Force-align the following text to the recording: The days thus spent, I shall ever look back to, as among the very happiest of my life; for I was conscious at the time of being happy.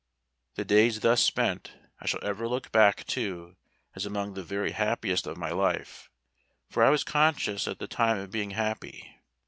The 0.55 0.65
days 0.65 1.01
thus 1.01 1.21
spent, 1.21 1.73
I 1.99 2.07
shall 2.07 2.25
ever 2.25 2.47
look 2.47 2.71
back 2.71 3.05
to, 3.05 3.55
as 3.93 4.03
among 4.03 4.33
the 4.33 4.41
very 4.41 4.71
happiest 4.71 5.27
of 5.27 5.37
my 5.37 5.51
life; 5.51 6.09
for 6.71 6.81
I 6.83 6.89
was 6.89 7.03
conscious 7.03 7.67
at 7.67 7.77
the 7.77 7.85
time 7.87 8.17
of 8.17 8.31
being 8.31 8.49
happy. 8.49 9.19